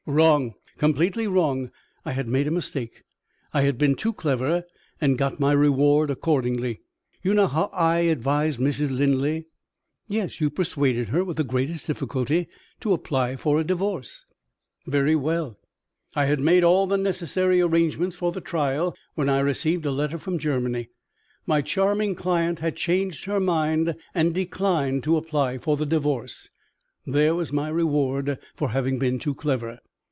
[0.07, 1.69] "Wrong, completely wrong.
[2.05, 3.03] I had made a mistake
[3.53, 4.63] I had been too clever,
[4.99, 6.81] and I got my reward accordingly.
[7.21, 8.89] You know how I advised Mrs.
[8.89, 9.45] Linley?"
[10.07, 10.41] "Yes.
[10.41, 12.47] You persuaded her, with the greatest difficulty,
[12.79, 14.25] to apply for a Divorce."
[14.87, 15.59] "Very well.
[16.15, 20.17] I had made all the necessary arrangements for the trial, when I received a letter
[20.17, 20.89] from Germany.
[21.45, 26.49] My charming client had changed her mind, and declined to apply for the Divorce.
[27.05, 29.77] There was my reward for having been too clever!"